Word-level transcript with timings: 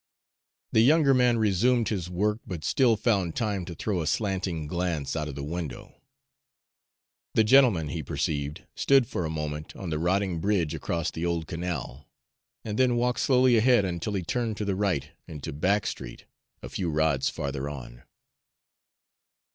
The 0.71 0.81
younger 0.81 1.13
man 1.13 1.37
resumed 1.37 1.89
his 1.89 2.09
work, 2.09 2.39
but 2.47 2.63
still 2.63 2.97
found 2.97 3.35
time 3.35 3.65
to 3.65 3.75
throw 3.75 4.01
a 4.01 4.07
slanting 4.07 4.65
glance 4.65 5.15
out 5.15 5.27
of 5.27 5.35
the 5.35 5.43
window. 5.43 6.01
The 7.35 7.43
gentleman, 7.43 7.89
he 7.89 8.01
perceived, 8.01 8.63
stood 8.73 9.05
for 9.05 9.25
a 9.25 9.29
moment 9.29 9.75
on 9.75 9.91
the 9.91 9.99
rotting 9.99 10.39
bridge 10.39 10.73
across 10.73 11.11
the 11.11 11.23
old 11.27 11.45
canal, 11.45 12.09
and 12.65 12.79
then 12.79 12.95
walked 12.97 13.19
slowly 13.19 13.57
ahead 13.57 13.85
until 13.85 14.13
he 14.13 14.23
turned 14.23 14.57
to 14.57 14.65
the 14.65 14.75
right 14.75 15.11
into 15.27 15.53
Back 15.53 15.85
Street, 15.85 16.25
a 16.63 16.69
few 16.69 16.89
rods 16.89 17.29
farther 17.29 17.69
on. 17.69 18.01